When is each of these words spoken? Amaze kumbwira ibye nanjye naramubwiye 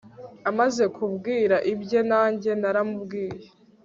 Amaze 0.49 0.83
kumbwira 0.95 1.55
ibye 1.71 1.99
nanjye 2.09 2.51
naramubwiye 2.61 3.47